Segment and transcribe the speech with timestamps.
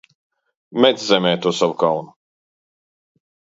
[0.85, 2.09] Met zemē to savu kaunu!